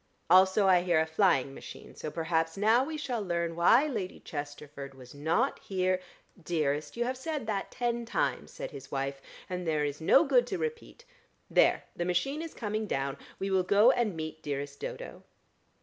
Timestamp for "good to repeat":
10.23-11.05